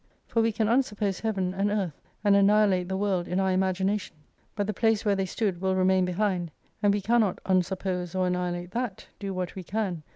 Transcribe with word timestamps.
For 0.25 0.41
we 0.41 0.51
can 0.51 0.67
unsuppose 0.67 1.19
Heaven, 1.19 1.53
and 1.53 1.69
Earth 1.69 2.01
and 2.23 2.35
annihilate 2.35 2.87
the 2.89 2.97
world 2.97 3.27
in 3.27 3.39
our 3.39 3.51
imagination, 3.51 4.15
but 4.55 4.65
the 4.65 4.73
place 4.73 5.05
where 5.05 5.15
they 5.15 5.27
stood 5.27 5.61
will 5.61 5.75
remain 5.75 6.05
behind, 6.05 6.49
and 6.81 6.91
we 6.91 7.01
cannot 7.01 7.37
unsuppose 7.45 8.15
or 8.15 8.25
annihilate 8.25 8.71
that, 8.71 9.05
do 9.19 9.31
what 9.31 9.53
we 9.53 9.61
can. 9.61 10.01